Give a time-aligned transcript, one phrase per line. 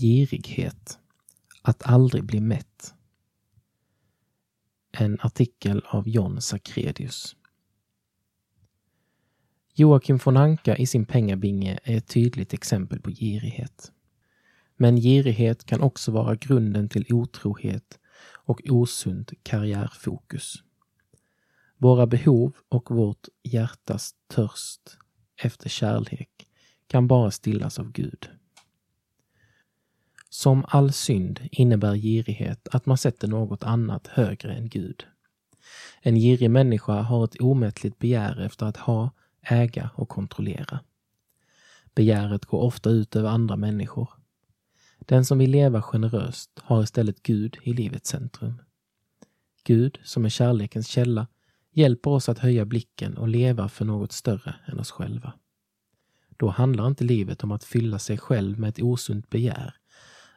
[0.00, 0.98] Girighet.
[1.62, 2.94] Att aldrig bli mätt.
[4.92, 7.36] En artikel av John Sakredius.
[9.74, 13.92] Joakim von Anka i sin pengabinge är ett tydligt exempel på girighet.
[14.76, 20.62] Men girighet kan också vara grunden till otrohet och osunt karriärfokus.
[21.76, 24.98] Våra behov och vårt hjärtas törst
[25.42, 26.48] efter kärlek
[26.86, 28.39] kan bara stillas av Gud.
[30.32, 35.04] Som all synd innebär girighet att man sätter något annat högre än Gud.
[36.02, 39.10] En girig människa har ett omättligt begär efter att ha,
[39.42, 40.80] äga och kontrollera.
[41.94, 44.08] Begäret går ofta ut över andra människor.
[44.98, 48.62] Den som vill leva generöst har istället Gud i livets centrum.
[49.64, 51.26] Gud, som är kärlekens källa,
[51.72, 55.32] hjälper oss att höja blicken och leva för något större än oss själva.
[56.36, 59.79] Då handlar inte livet om att fylla sig själv med ett osunt begär,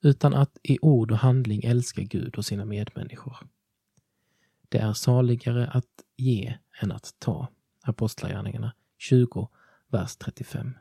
[0.00, 3.36] utan att i ord och handling älska Gud och sina medmänniskor.
[4.68, 7.48] Det är saligare att ge än att ta.
[7.82, 9.48] Apostlagärningarna 20,
[9.88, 10.74] vers 35.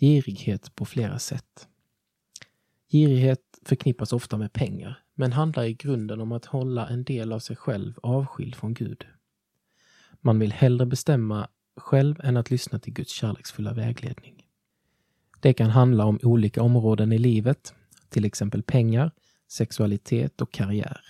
[0.00, 1.68] Girighet på flera sätt.
[2.88, 7.38] Girighet förknippas ofta med pengar, men handlar i grunden om att hålla en del av
[7.38, 9.06] sig själv avskild från Gud.
[10.20, 14.41] Man vill hellre bestämma själv än att lyssna till Guds kärleksfulla vägledning.
[15.42, 17.74] Det kan handla om olika områden i livet,
[18.08, 19.10] till exempel pengar,
[19.48, 21.00] sexualitet och karriär.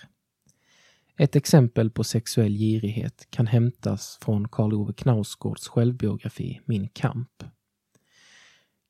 [1.17, 7.43] Ett exempel på sexuell girighet kan hämtas från Karl Ove Knausgårds självbiografi Min kamp.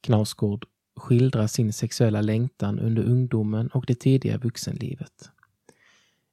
[0.02, 5.30] Knausgård skildrar sin sexuella längtan under ungdomen och det tidiga vuxenlivet.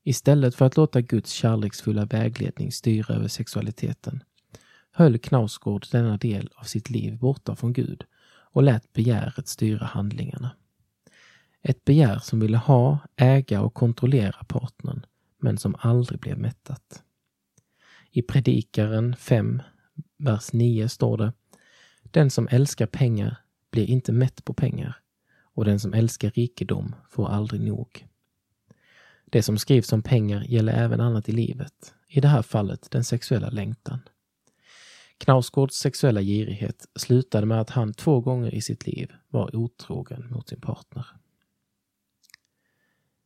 [0.04, 4.22] Istället för att låta Guds kärleksfulla vägledning styra över sexualiteten
[4.92, 8.04] höll Knausgård denna del av sitt liv borta från Gud
[8.52, 10.50] och lät begäret styra handlingarna.
[11.62, 15.06] Ett begär som ville ha, äga och kontrollera partnern,
[15.38, 17.02] men som aldrig blev mättat.
[18.10, 19.62] I Predikaren 5,
[20.18, 21.32] vers 9 står det
[22.02, 23.36] Den som älskar pengar
[23.70, 24.96] blir inte mätt på pengar
[25.54, 28.06] och den som älskar rikedom får aldrig nog.
[29.24, 33.04] Det som skrivs om pengar gäller även annat i livet, i det här fallet den
[33.04, 34.00] sexuella längtan.
[35.20, 40.48] Knausgårds sexuella girighet slutade med att han två gånger i sitt liv var otrogen mot
[40.48, 41.06] sin partner.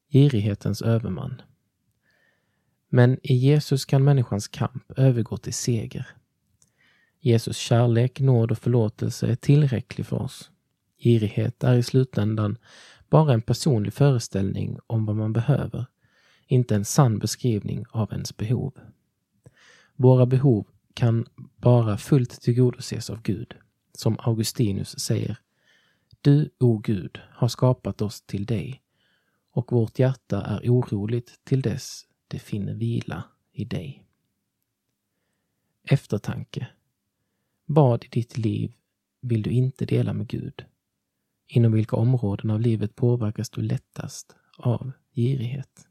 [0.09, 1.43] Girighetens överman.
[2.89, 6.07] Men i Jesus kan människans kamp övergå till seger.
[7.21, 10.51] Jesus kärlek, nåd och förlåtelse är tillräcklig för oss.
[10.99, 12.59] Girighet är i slutändan
[13.09, 15.87] bara en personlig föreställning om vad man behöver,
[16.47, 18.79] inte en sann beskrivning av ens behov.
[19.97, 23.55] Våra behov kan bara fullt tillgodoses av Gud.
[23.93, 25.37] Som Augustinus säger
[26.21, 28.83] Du, o Gud, har skapat oss till dig
[29.51, 34.05] och vårt hjärta är oroligt till dess det finner vila i dig.
[35.89, 36.69] Eftertanke.
[37.67, 38.73] Vad i ditt liv
[39.21, 40.65] vill du inte dela med Gud?
[41.47, 45.89] Inom vilka områden av livet påverkas du lättast av girighet?